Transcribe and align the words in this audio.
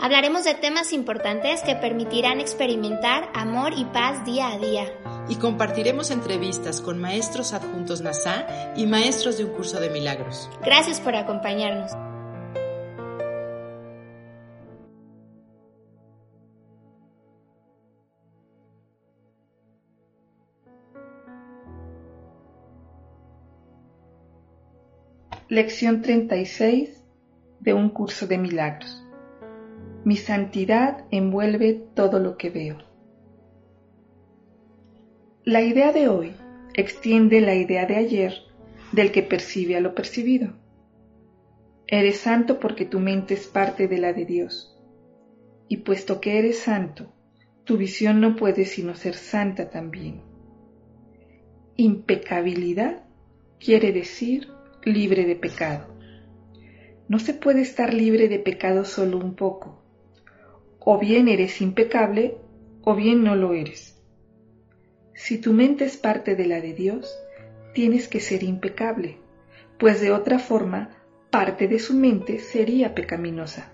Hablaremos 0.00 0.44
de 0.44 0.54
temas 0.54 0.92
importantes 0.92 1.62
que 1.62 1.76
permitirán 1.76 2.40
experimentar 2.40 3.30
amor 3.32 3.72
y 3.76 3.84
paz 3.84 4.24
día 4.24 4.48
a 4.48 4.58
día. 4.58 4.92
Y 5.28 5.36
compartiremos 5.36 6.10
entrevistas 6.10 6.80
con 6.80 7.00
maestros 7.00 7.52
adjuntos 7.52 8.00
NASA 8.00 8.74
y 8.76 8.86
maestros 8.86 9.38
de 9.38 9.44
un 9.44 9.52
curso 9.52 9.80
de 9.80 9.90
milagros. 9.90 10.50
Gracias 10.62 11.00
por 11.00 11.14
acompañarnos. 11.14 11.92
Lección 25.48 26.02
36 26.02 27.00
de 27.60 27.74
un 27.74 27.90
curso 27.90 28.26
de 28.26 28.38
milagros. 28.38 29.03
Mi 30.04 30.16
santidad 30.16 31.06
envuelve 31.10 31.82
todo 31.94 32.18
lo 32.20 32.36
que 32.36 32.50
veo. 32.50 32.76
La 35.44 35.62
idea 35.62 35.92
de 35.92 36.08
hoy 36.08 36.32
extiende 36.74 37.40
la 37.40 37.54
idea 37.54 37.86
de 37.86 37.96
ayer 37.96 38.34
del 38.92 39.12
que 39.12 39.22
percibe 39.22 39.76
a 39.76 39.80
lo 39.80 39.94
percibido. 39.94 40.52
Eres 41.86 42.18
santo 42.18 42.60
porque 42.60 42.84
tu 42.84 43.00
mente 43.00 43.32
es 43.34 43.46
parte 43.46 43.88
de 43.88 43.98
la 43.98 44.12
de 44.12 44.26
Dios. 44.26 44.78
Y 45.68 45.78
puesto 45.78 46.20
que 46.20 46.38
eres 46.38 46.58
santo, 46.58 47.14
tu 47.64 47.78
visión 47.78 48.20
no 48.20 48.36
puede 48.36 48.66
sino 48.66 48.94
ser 48.94 49.14
santa 49.14 49.70
también. 49.70 50.20
Impecabilidad 51.76 53.04
quiere 53.58 53.92
decir 53.92 54.48
libre 54.84 55.24
de 55.24 55.36
pecado. 55.36 55.96
No 57.08 57.18
se 57.18 57.32
puede 57.32 57.62
estar 57.62 57.94
libre 57.94 58.28
de 58.28 58.38
pecado 58.38 58.84
solo 58.84 59.16
un 59.18 59.34
poco. 59.34 59.83
O 60.84 60.98
bien 60.98 61.28
eres 61.28 61.60
impecable 61.60 62.36
o 62.82 62.94
bien 62.94 63.24
no 63.24 63.36
lo 63.36 63.54
eres. 63.54 64.00
Si 65.14 65.38
tu 65.38 65.52
mente 65.52 65.84
es 65.84 65.96
parte 65.96 66.36
de 66.36 66.46
la 66.46 66.60
de 66.60 66.74
Dios, 66.74 67.16
tienes 67.72 68.08
que 68.08 68.20
ser 68.20 68.42
impecable, 68.42 69.18
pues 69.78 70.00
de 70.00 70.12
otra 70.12 70.38
forma 70.38 70.90
parte 71.30 71.68
de 71.68 71.78
su 71.78 71.94
mente 71.94 72.38
sería 72.38 72.94
pecaminosa. 72.94 73.72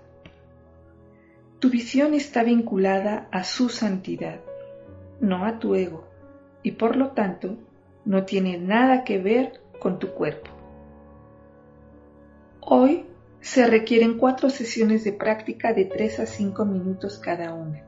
Tu 1.59 1.69
visión 1.69 2.13
está 2.13 2.43
vinculada 2.43 3.27
a 3.31 3.43
su 3.43 3.69
santidad, 3.69 4.39
no 5.19 5.45
a 5.45 5.59
tu 5.59 5.75
ego, 5.75 6.07
y 6.63 6.71
por 6.71 6.95
lo 6.95 7.09
tanto 7.11 7.57
no 8.05 8.23
tiene 8.23 8.57
nada 8.57 9.03
que 9.03 9.19
ver 9.19 9.61
con 9.79 9.99
tu 9.99 10.09
cuerpo. 10.13 10.49
Hoy 12.61 13.05
se 13.41 13.65
requieren 13.65 14.17
cuatro 14.17 14.49
sesiones 14.49 15.03
de 15.03 15.13
práctica 15.13 15.73
de 15.73 15.85
3 15.85 16.19
a 16.19 16.25
5 16.25 16.63
minutos 16.65 17.17
cada 17.17 17.53
una. 17.53 17.83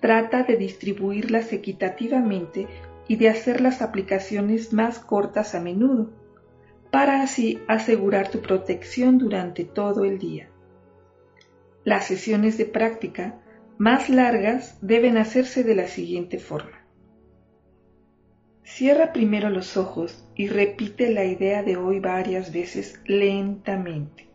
Trata 0.00 0.42
de 0.42 0.56
distribuirlas 0.56 1.52
equitativamente 1.52 2.66
y 3.08 3.16
de 3.16 3.30
hacer 3.30 3.60
las 3.60 3.80
aplicaciones 3.82 4.72
más 4.72 4.98
cortas 4.98 5.54
a 5.54 5.60
menudo, 5.60 6.10
para 6.90 7.22
así 7.22 7.60
asegurar 7.68 8.28
tu 8.28 8.40
protección 8.40 9.16
durante 9.16 9.64
todo 9.64 10.04
el 10.04 10.18
día. 10.18 10.50
Las 11.84 12.06
sesiones 12.06 12.58
de 12.58 12.66
práctica 12.66 13.40
más 13.78 14.10
largas 14.10 14.76
deben 14.82 15.16
hacerse 15.16 15.64
de 15.64 15.74
la 15.74 15.88
siguiente 15.88 16.38
forma. 16.38 16.81
Cierra 18.74 19.12
primero 19.12 19.50
los 19.50 19.76
ojos 19.76 20.26
y 20.34 20.48
repite 20.48 21.12
la 21.12 21.26
idea 21.26 21.62
de 21.62 21.76
hoy 21.76 22.00
varias 22.00 22.54
veces 22.54 22.98
lentamente. 23.04 24.30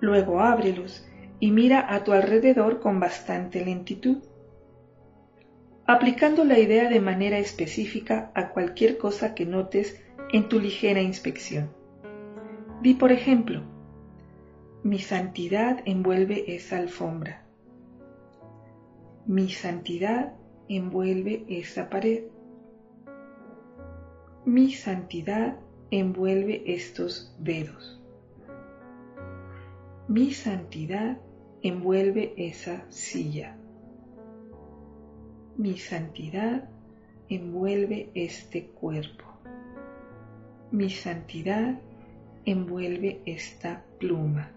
Luego 0.00 0.40
ábrelos 0.40 1.06
y 1.38 1.52
mira 1.52 1.94
a 1.94 2.02
tu 2.02 2.10
alrededor 2.10 2.80
con 2.80 2.98
bastante 2.98 3.64
lentitud, 3.64 4.18
aplicando 5.86 6.44
la 6.44 6.58
idea 6.58 6.88
de 6.88 7.00
manera 7.00 7.38
específica 7.38 8.32
a 8.34 8.48
cualquier 8.48 8.98
cosa 8.98 9.32
que 9.32 9.46
notes 9.46 10.02
en 10.32 10.48
tu 10.48 10.58
ligera 10.58 11.00
inspección. 11.00 11.70
Di 12.82 12.94
por 12.94 13.12
ejemplo, 13.12 13.62
mi 14.82 14.98
santidad 14.98 15.82
envuelve 15.84 16.56
esa 16.56 16.78
alfombra. 16.78 17.44
Mi 19.24 19.50
santidad 19.50 20.32
envuelve 20.68 21.44
esa 21.48 21.88
pared. 21.88 22.33
Mi 24.46 24.72
santidad 24.72 25.56
envuelve 25.90 26.64
estos 26.66 27.34
dedos. 27.38 27.98
Mi 30.06 30.34
santidad 30.34 31.16
envuelve 31.62 32.34
esa 32.36 32.84
silla. 32.90 33.56
Mi 35.56 35.78
santidad 35.78 36.68
envuelve 37.30 38.10
este 38.14 38.66
cuerpo. 38.66 39.24
Mi 40.70 40.90
santidad 40.90 41.80
envuelve 42.44 43.22
esta 43.24 43.82
pluma. 43.98 44.52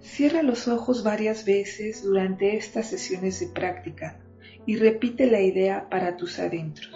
Cierra 0.00 0.42
los 0.42 0.68
ojos 0.68 1.04
varias 1.04 1.44
veces 1.44 2.02
durante 2.02 2.56
estas 2.56 2.86
sesiones 2.86 3.40
de 3.40 3.48
práctica 3.48 4.21
y 4.66 4.76
repite 4.76 5.30
la 5.30 5.40
idea 5.40 5.88
para 5.90 6.16
tus 6.16 6.38
adentros. 6.38 6.94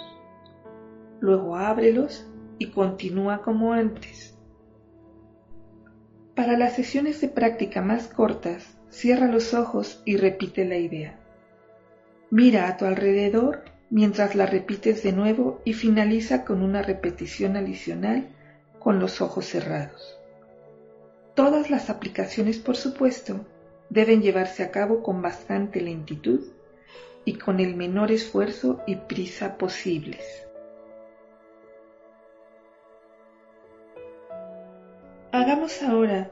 Luego 1.21 1.56
ábrelos 1.56 2.27
y 2.59 2.71
continúa 2.71 3.43
como 3.43 3.72
antes. 3.72 4.37
Para 6.34 6.56
las 6.59 6.75
sesiones 6.75 7.21
de 7.21 7.28
práctica 7.28 7.81
más 7.81 8.09
cortas, 8.09 8.77
cierra 8.91 9.27
los 9.27 9.54
ojos 9.54 10.03
y 10.04 10.16
repite 10.16 10.65
la 10.65 10.77
idea. 10.77 11.19
Mira 12.31 12.69
a 12.69 12.77
tu 12.77 12.84
alrededor 12.84 13.65
mientras 13.88 14.34
la 14.34 14.47
repites 14.47 15.03
de 15.03 15.12
nuevo 15.12 15.60
y 15.65 15.72
finaliza 15.72 16.44
con 16.44 16.62
una 16.62 16.83
repetición 16.83 17.56
adicional 17.56 18.28
con 18.78 19.00
los 19.00 19.21
ojos 19.21 19.47
cerrados. 19.47 20.19
Todas 21.34 21.71
las 21.71 21.91
aplicaciones, 21.91 22.59
por 22.59 22.77
supuesto, 22.77 23.47
deben 23.91 24.22
llevarse 24.22 24.62
a 24.62 24.71
cabo 24.71 25.03
con 25.03 25.22
bastante 25.22 25.81
lentitud 25.81 26.41
y 27.26 27.34
con 27.34 27.60
el 27.60 27.75
menor 27.75 28.12
esfuerzo 28.12 28.81
y 28.87 28.94
prisa 28.94 29.59
posibles. 29.59 30.47
Hagamos 35.32 35.82
ahora 35.82 36.31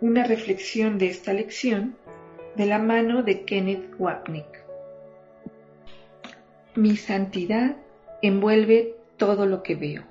una 0.00 0.24
reflexión 0.24 0.98
de 0.98 1.06
esta 1.06 1.32
lección 1.32 1.96
de 2.56 2.66
la 2.66 2.80
mano 2.80 3.22
de 3.22 3.44
Kenneth 3.44 3.94
Wapnick. 3.98 4.64
Mi 6.74 6.96
santidad 6.96 7.76
envuelve 8.20 8.96
todo 9.16 9.46
lo 9.46 9.62
que 9.62 9.76
veo. 9.76 10.02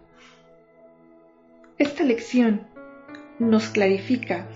Esta 1.77 2.03
lección 2.05 2.67
nos 3.37 3.67
clarifica 3.67 4.47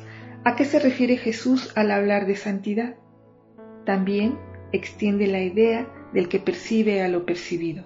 a 0.46 0.56
qué 0.56 0.64
se 0.64 0.80
refiere 0.80 1.18
Jesús 1.18 1.74
al 1.76 1.92
hablar 1.92 2.28
de 2.28 2.38
santidad. 2.38 2.96
También 3.84 4.40
extiende 4.72 5.28
la 5.28 5.42
idea 5.42 5.88
del 6.14 6.30
que 6.30 6.40
percibe 6.40 7.02
a 7.02 7.08
lo 7.08 7.26
percibido, 7.26 7.86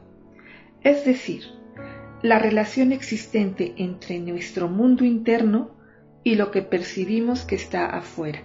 es 0.83 1.05
decir, 1.05 1.43
la 2.21 2.39
relación 2.39 2.91
existente 2.91 3.73
entre 3.77 4.19
nuestro 4.19 4.67
mundo 4.67 5.05
interno 5.05 5.71
y 6.23 6.35
lo 6.35 6.51
que 6.51 6.61
percibimos 6.61 7.45
que 7.45 7.55
está 7.55 7.85
afuera. 7.85 8.43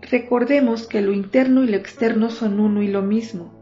Recordemos 0.00 0.86
que 0.86 1.00
lo 1.00 1.12
interno 1.12 1.64
y 1.64 1.68
lo 1.68 1.76
externo 1.76 2.30
son 2.30 2.60
uno 2.60 2.82
y 2.82 2.88
lo 2.88 3.02
mismo. 3.02 3.52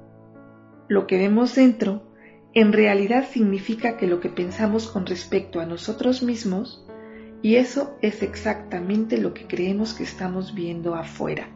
Lo 0.89 1.07
que 1.07 1.17
vemos 1.17 1.55
dentro 1.55 2.13
en 2.53 2.73
realidad 2.73 3.27
significa 3.29 3.97
que 3.97 4.07
lo 4.07 4.21
que 4.21 4.29
pensamos 4.29 4.87
con 4.89 5.07
respecto 5.07 5.61
a 5.61 5.67
nosotros 5.67 6.23
mismos, 6.23 6.87
y 7.43 7.57
eso 7.57 7.97
es 8.01 8.23
exactamente 8.23 9.19
lo 9.19 9.35
que 9.35 9.47
creemos 9.47 9.93
que 9.93 10.05
estamos 10.05 10.55
viendo 10.55 10.95
afuera. 10.95 11.56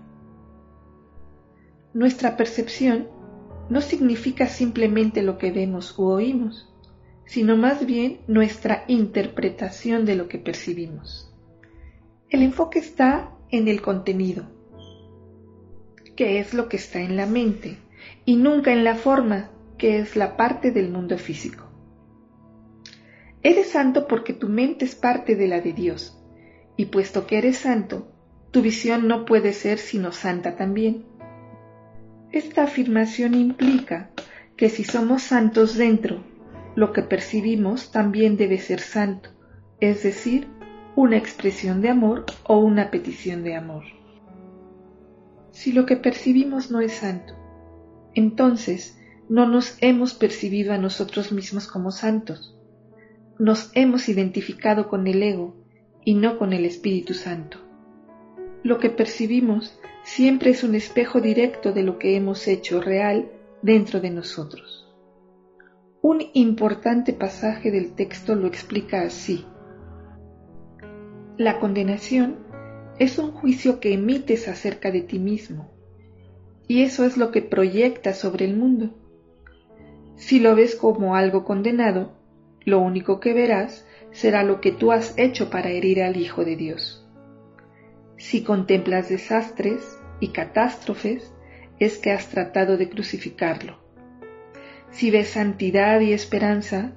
Nuestra 1.92 2.36
percepción 2.36 3.08
no 3.68 3.80
significa 3.80 4.46
simplemente 4.46 5.22
lo 5.22 5.38
que 5.38 5.50
vemos 5.50 5.98
u 5.98 6.04
oímos, 6.04 6.72
sino 7.26 7.56
más 7.56 7.86
bien 7.86 8.20
nuestra 8.26 8.84
interpretación 8.88 10.04
de 10.04 10.16
lo 10.16 10.28
que 10.28 10.38
percibimos. 10.38 11.32
El 12.28 12.42
enfoque 12.42 12.78
está 12.78 13.32
en 13.50 13.68
el 13.68 13.82
contenido, 13.82 14.44
que 16.16 16.38
es 16.38 16.54
lo 16.54 16.68
que 16.68 16.76
está 16.76 17.00
en 17.00 17.16
la 17.16 17.26
mente, 17.26 17.78
y 18.24 18.36
nunca 18.36 18.72
en 18.72 18.84
la 18.84 18.94
forma 18.94 19.50
que 19.78 19.98
es 19.98 20.14
la 20.14 20.36
parte 20.36 20.70
del 20.70 20.90
mundo 20.90 21.18
físico. 21.18 21.64
Eres 23.42 23.70
santo 23.70 24.06
porque 24.06 24.32
tu 24.32 24.48
mente 24.48 24.84
es 24.84 24.94
parte 24.94 25.34
de 25.34 25.48
la 25.48 25.60
de 25.60 25.72
Dios, 25.72 26.22
y 26.76 26.86
puesto 26.86 27.26
que 27.26 27.38
eres 27.38 27.58
santo, 27.58 28.12
tu 28.50 28.62
visión 28.62 29.08
no 29.08 29.24
puede 29.24 29.52
ser 29.52 29.78
sino 29.78 30.12
santa 30.12 30.56
también. 30.56 31.09
Esta 32.32 32.62
afirmación 32.62 33.34
implica 33.34 34.10
que 34.56 34.68
si 34.68 34.84
somos 34.84 35.22
santos 35.22 35.76
dentro, 35.76 36.22
lo 36.76 36.92
que 36.92 37.02
percibimos 37.02 37.90
también 37.90 38.36
debe 38.36 38.58
ser 38.58 38.80
santo, 38.80 39.30
es 39.80 40.04
decir, 40.04 40.46
una 40.94 41.16
expresión 41.16 41.80
de 41.80 41.88
amor 41.88 42.26
o 42.44 42.58
una 42.58 42.90
petición 42.90 43.42
de 43.42 43.56
amor. 43.56 43.84
Si 45.50 45.72
lo 45.72 45.86
que 45.86 45.96
percibimos 45.96 46.70
no 46.70 46.80
es 46.80 46.92
santo, 46.92 47.34
entonces 48.14 48.98
no 49.28 49.46
nos 49.46 49.76
hemos 49.80 50.14
percibido 50.14 50.72
a 50.72 50.78
nosotros 50.78 51.32
mismos 51.32 51.66
como 51.66 51.90
santos. 51.90 52.56
Nos 53.38 53.70
hemos 53.74 54.08
identificado 54.08 54.88
con 54.88 55.06
el 55.06 55.22
ego 55.22 55.56
y 56.04 56.14
no 56.14 56.38
con 56.38 56.52
el 56.52 56.64
Espíritu 56.64 57.14
Santo. 57.14 57.58
Lo 58.62 58.78
que 58.78 58.90
percibimos 58.90 59.78
siempre 60.02 60.50
es 60.50 60.64
un 60.64 60.74
espejo 60.74 61.20
directo 61.20 61.72
de 61.72 61.82
lo 61.82 61.98
que 61.98 62.16
hemos 62.16 62.46
hecho 62.48 62.80
real 62.80 63.30
dentro 63.62 64.00
de 64.00 64.10
nosotros. 64.10 64.88
Un 66.02 66.22
importante 66.32 67.12
pasaje 67.12 67.70
del 67.70 67.92
texto 67.94 68.34
lo 68.34 68.46
explica 68.46 69.02
así. 69.02 69.44
La 71.36 71.58
condenación 71.58 72.36
es 72.98 73.18
un 73.18 73.32
juicio 73.32 73.80
que 73.80 73.92
emites 73.94 74.48
acerca 74.48 74.90
de 74.90 75.02
ti 75.02 75.18
mismo, 75.18 75.70
y 76.68 76.82
eso 76.82 77.04
es 77.04 77.16
lo 77.16 77.30
que 77.30 77.42
proyectas 77.42 78.18
sobre 78.18 78.44
el 78.44 78.56
mundo. 78.56 78.90
Si 80.16 80.38
lo 80.38 80.54
ves 80.54 80.76
como 80.76 81.16
algo 81.16 81.44
condenado, 81.44 82.12
lo 82.64 82.78
único 82.78 83.20
que 83.20 83.32
verás 83.32 83.86
será 84.12 84.42
lo 84.42 84.60
que 84.60 84.72
tú 84.72 84.92
has 84.92 85.14
hecho 85.18 85.50
para 85.50 85.70
herir 85.70 86.02
al 86.02 86.16
Hijo 86.16 86.44
de 86.44 86.56
Dios. 86.56 86.99
Si 88.20 88.42
contemplas 88.42 89.08
desastres 89.08 89.98
y 90.20 90.28
catástrofes, 90.28 91.32
es 91.78 91.96
que 91.96 92.12
has 92.12 92.28
tratado 92.28 92.76
de 92.76 92.90
crucificarlo. 92.90 93.78
Si 94.90 95.10
ves 95.10 95.30
santidad 95.30 96.00
y 96.00 96.12
esperanza, 96.12 96.92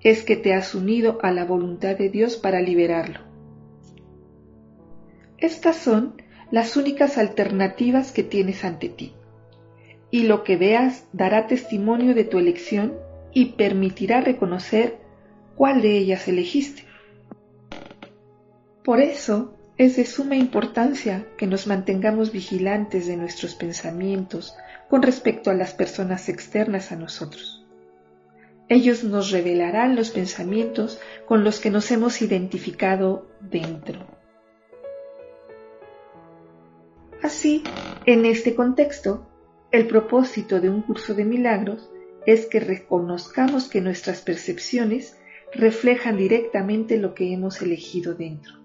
es 0.00 0.24
que 0.24 0.36
te 0.36 0.54
has 0.54 0.74
unido 0.74 1.18
a 1.22 1.32
la 1.32 1.44
voluntad 1.44 1.98
de 1.98 2.08
Dios 2.08 2.38
para 2.38 2.62
liberarlo. 2.62 3.20
Estas 5.36 5.76
son 5.76 6.22
las 6.50 6.78
únicas 6.78 7.18
alternativas 7.18 8.10
que 8.10 8.22
tienes 8.22 8.64
ante 8.64 8.88
ti. 8.88 9.12
Y 10.10 10.22
lo 10.22 10.44
que 10.44 10.56
veas 10.56 11.06
dará 11.12 11.46
testimonio 11.46 12.14
de 12.14 12.24
tu 12.24 12.38
elección 12.38 12.94
y 13.34 13.52
permitirá 13.52 14.22
reconocer 14.22 14.96
cuál 15.56 15.82
de 15.82 15.98
ellas 15.98 16.26
elegiste. 16.26 16.84
Por 18.82 19.00
eso 19.00 19.58
es 19.76 19.96
de 19.96 20.06
suma 20.06 20.36
importancia 20.36 21.26
que 21.36 21.46
nos 21.46 21.66
mantengamos 21.66 22.30
vigilantes 22.30 23.06
de 23.06 23.16
nuestros 23.16 23.56
pensamientos 23.56 24.54
con 24.88 25.02
respecto 25.02 25.50
a 25.50 25.54
las 25.54 25.74
personas 25.74 26.28
externas 26.28 26.92
a 26.92 26.96
nosotros. 26.96 27.64
Ellos 28.68 29.04
nos 29.04 29.30
revelarán 29.30 29.96
los 29.96 30.10
pensamientos 30.10 31.00
con 31.26 31.44
los 31.44 31.60
que 31.60 31.70
nos 31.70 31.90
hemos 31.90 32.22
identificado 32.22 33.26
dentro. 33.40 34.06
Así, 37.22 37.64
en 38.06 38.26
este 38.26 38.54
contexto, 38.54 39.26
el 39.70 39.86
propósito 39.86 40.60
de 40.60 40.70
un 40.70 40.82
curso 40.82 41.14
de 41.14 41.24
milagros 41.24 41.90
es 42.26 42.46
que 42.46 42.60
reconozcamos 42.60 43.68
que 43.68 43.80
nuestras 43.80 44.20
percepciones 44.20 45.18
reflejan 45.52 46.16
directamente 46.16 46.96
lo 46.96 47.14
que 47.14 47.32
hemos 47.32 47.60
elegido 47.60 48.14
dentro. 48.14 48.63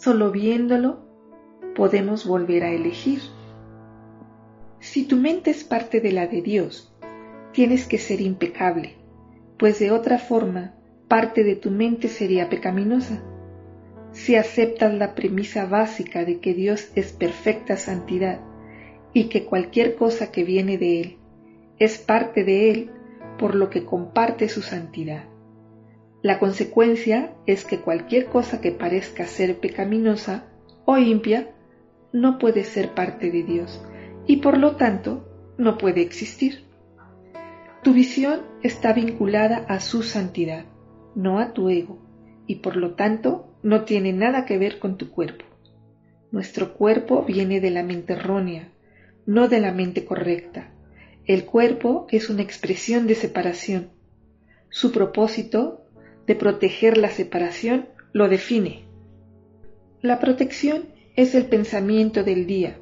Solo 0.00 0.30
viéndolo 0.30 1.00
podemos 1.76 2.26
volver 2.26 2.64
a 2.64 2.70
elegir. 2.70 3.20
Si 4.78 5.04
tu 5.04 5.16
mente 5.16 5.50
es 5.50 5.62
parte 5.62 6.00
de 6.00 6.10
la 6.10 6.26
de 6.26 6.40
Dios, 6.40 6.96
tienes 7.52 7.86
que 7.86 7.98
ser 7.98 8.22
impecable, 8.22 8.96
pues 9.58 9.78
de 9.78 9.90
otra 9.90 10.16
forma 10.16 10.72
parte 11.06 11.44
de 11.44 11.54
tu 11.54 11.70
mente 11.70 12.08
sería 12.08 12.48
pecaminosa 12.48 13.22
si 14.12 14.36
aceptas 14.36 14.94
la 14.94 15.14
premisa 15.14 15.66
básica 15.66 16.24
de 16.24 16.40
que 16.40 16.54
Dios 16.54 16.90
es 16.94 17.12
perfecta 17.12 17.76
santidad 17.76 18.40
y 19.12 19.24
que 19.24 19.44
cualquier 19.44 19.96
cosa 19.96 20.32
que 20.32 20.44
viene 20.44 20.78
de 20.78 21.00
Él 21.02 21.16
es 21.78 21.98
parte 21.98 22.44
de 22.44 22.70
Él 22.70 22.90
por 23.38 23.54
lo 23.54 23.68
que 23.68 23.84
comparte 23.84 24.48
su 24.48 24.62
santidad. 24.62 25.29
La 26.22 26.38
consecuencia 26.38 27.34
es 27.46 27.64
que 27.64 27.80
cualquier 27.80 28.26
cosa 28.26 28.60
que 28.60 28.72
parezca 28.72 29.26
ser 29.26 29.58
pecaminosa 29.58 30.46
o 30.84 30.98
impia 30.98 31.50
no 32.12 32.38
puede 32.38 32.64
ser 32.64 32.94
parte 32.94 33.30
de 33.30 33.42
Dios 33.42 33.80
y 34.26 34.36
por 34.36 34.58
lo 34.58 34.76
tanto 34.76 35.26
no 35.56 35.78
puede 35.78 36.02
existir. 36.02 36.64
Tu 37.82 37.94
visión 37.94 38.42
está 38.62 38.92
vinculada 38.92 39.64
a 39.68 39.80
su 39.80 40.02
santidad, 40.02 40.66
no 41.14 41.38
a 41.38 41.54
tu 41.54 41.70
ego, 41.70 41.98
y 42.46 42.56
por 42.56 42.76
lo 42.76 42.94
tanto 42.94 43.54
no 43.62 43.84
tiene 43.84 44.12
nada 44.12 44.44
que 44.44 44.58
ver 44.58 44.78
con 44.78 44.98
tu 44.98 45.10
cuerpo. 45.10 45.46
Nuestro 46.30 46.74
cuerpo 46.74 47.24
viene 47.24 47.60
de 47.60 47.70
la 47.70 47.82
mente 47.82 48.12
errónea, 48.12 48.68
no 49.24 49.48
de 49.48 49.60
la 49.60 49.72
mente 49.72 50.04
correcta. 50.04 50.70
El 51.24 51.44
cuerpo 51.44 52.06
es 52.10 52.28
una 52.28 52.42
expresión 52.42 53.06
de 53.06 53.14
separación. 53.14 53.90
Su 54.68 54.92
propósito 54.92 55.79
de 56.26 56.34
proteger 56.34 56.96
la 56.96 57.10
separación 57.10 57.88
lo 58.12 58.28
define. 58.28 58.84
La 60.02 60.18
protección 60.18 60.84
es 61.16 61.34
el 61.34 61.46
pensamiento 61.46 62.24
del 62.24 62.46
día. 62.46 62.78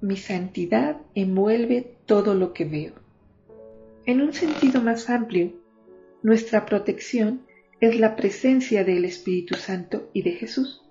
Mi 0.00 0.16
santidad 0.16 0.98
envuelve 1.14 1.96
todo 2.06 2.34
lo 2.34 2.52
que 2.52 2.64
veo. 2.64 2.92
En 4.04 4.20
un 4.20 4.32
sentido 4.32 4.82
más 4.82 5.10
amplio, 5.10 5.52
nuestra 6.22 6.66
protección 6.66 7.42
es 7.80 7.98
la 7.98 8.16
presencia 8.16 8.84
del 8.84 9.04
Espíritu 9.04 9.54
Santo 9.54 10.08
y 10.12 10.22
de 10.22 10.32
Jesús. 10.32 10.82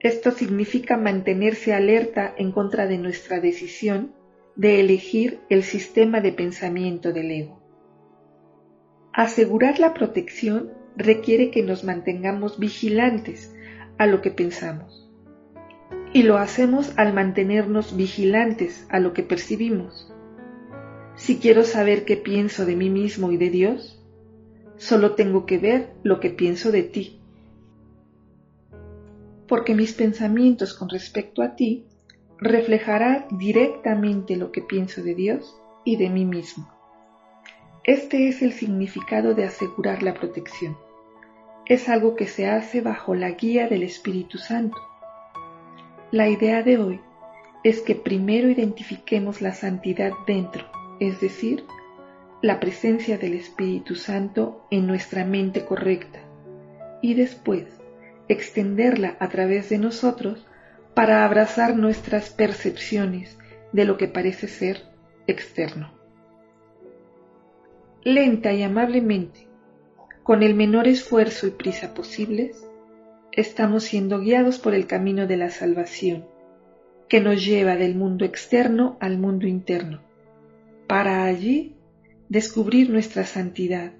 Esto 0.00 0.30
significa 0.30 0.96
mantenerse 0.96 1.74
alerta 1.74 2.34
en 2.38 2.52
contra 2.52 2.86
de 2.86 2.98
nuestra 2.98 3.40
decisión 3.40 4.12
de 4.54 4.80
elegir 4.80 5.40
el 5.48 5.64
sistema 5.64 6.20
de 6.20 6.32
pensamiento 6.32 7.12
del 7.12 7.30
ego. 7.30 7.67
Asegurar 9.18 9.80
la 9.80 9.94
protección 9.94 10.70
requiere 10.94 11.50
que 11.50 11.64
nos 11.64 11.82
mantengamos 11.82 12.60
vigilantes 12.60 13.52
a 13.98 14.06
lo 14.06 14.22
que 14.22 14.30
pensamos. 14.30 15.10
Y 16.12 16.22
lo 16.22 16.36
hacemos 16.38 16.96
al 16.96 17.12
mantenernos 17.12 17.96
vigilantes 17.96 18.86
a 18.90 19.00
lo 19.00 19.14
que 19.14 19.24
percibimos. 19.24 20.14
Si 21.16 21.38
quiero 21.38 21.64
saber 21.64 22.04
qué 22.04 22.16
pienso 22.16 22.64
de 22.64 22.76
mí 22.76 22.90
mismo 22.90 23.32
y 23.32 23.38
de 23.38 23.50
Dios, 23.50 24.00
solo 24.76 25.16
tengo 25.16 25.46
que 25.46 25.58
ver 25.58 25.94
lo 26.04 26.20
que 26.20 26.30
pienso 26.30 26.70
de 26.70 26.84
ti. 26.84 27.20
Porque 29.48 29.74
mis 29.74 29.94
pensamientos 29.94 30.74
con 30.74 30.88
respecto 30.88 31.42
a 31.42 31.56
ti 31.56 31.86
reflejarán 32.38 33.26
directamente 33.36 34.36
lo 34.36 34.52
que 34.52 34.62
pienso 34.62 35.02
de 35.02 35.16
Dios 35.16 35.56
y 35.84 35.96
de 35.96 36.08
mí 36.08 36.24
mismo. 36.24 36.77
Este 37.88 38.28
es 38.28 38.42
el 38.42 38.52
significado 38.52 39.32
de 39.32 39.44
asegurar 39.46 40.02
la 40.02 40.12
protección. 40.12 40.76
Es 41.64 41.88
algo 41.88 42.16
que 42.16 42.26
se 42.26 42.46
hace 42.46 42.82
bajo 42.82 43.14
la 43.14 43.30
guía 43.30 43.66
del 43.66 43.82
Espíritu 43.82 44.36
Santo. 44.36 44.76
La 46.10 46.28
idea 46.28 46.62
de 46.62 46.76
hoy 46.76 47.00
es 47.64 47.80
que 47.80 47.94
primero 47.94 48.50
identifiquemos 48.50 49.40
la 49.40 49.54
santidad 49.54 50.12
dentro, 50.26 50.66
es 51.00 51.18
decir, 51.22 51.64
la 52.42 52.60
presencia 52.60 53.16
del 53.16 53.32
Espíritu 53.32 53.94
Santo 53.94 54.66
en 54.70 54.86
nuestra 54.86 55.24
mente 55.24 55.64
correcta 55.64 56.20
y 57.00 57.14
después 57.14 57.64
extenderla 58.28 59.16
a 59.18 59.30
través 59.30 59.70
de 59.70 59.78
nosotros 59.78 60.46
para 60.92 61.24
abrazar 61.24 61.74
nuestras 61.74 62.28
percepciones 62.28 63.38
de 63.72 63.86
lo 63.86 63.96
que 63.96 64.08
parece 64.08 64.46
ser 64.46 64.82
externo. 65.26 65.97
Lenta 68.04 68.52
y 68.52 68.62
amablemente, 68.62 69.48
con 70.22 70.44
el 70.44 70.54
menor 70.54 70.86
esfuerzo 70.86 71.48
y 71.48 71.50
prisa 71.50 71.94
posibles, 71.94 72.64
estamos 73.32 73.84
siendo 73.84 74.20
guiados 74.20 74.60
por 74.60 74.74
el 74.74 74.86
camino 74.86 75.26
de 75.26 75.36
la 75.36 75.50
salvación, 75.50 76.24
que 77.08 77.20
nos 77.20 77.44
lleva 77.44 77.74
del 77.74 77.96
mundo 77.96 78.24
externo 78.24 78.96
al 79.00 79.18
mundo 79.18 79.48
interno, 79.48 80.00
para 80.86 81.24
allí 81.24 81.74
descubrir 82.28 82.88
nuestra 82.88 83.24
santidad, 83.24 83.92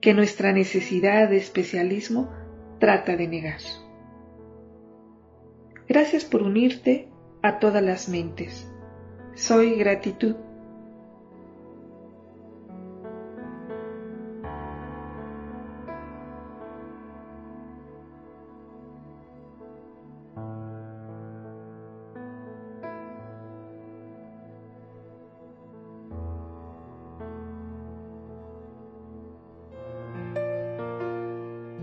que 0.00 0.12
nuestra 0.12 0.52
necesidad 0.52 1.28
de 1.28 1.36
especialismo 1.36 2.30
trata 2.80 3.16
de 3.16 3.28
negar. 3.28 3.60
Gracias 5.88 6.24
por 6.24 6.42
unirte 6.42 7.08
a 7.42 7.60
todas 7.60 7.82
las 7.82 8.08
mentes. 8.08 8.68
Soy 9.34 9.76
gratitud. 9.76 10.34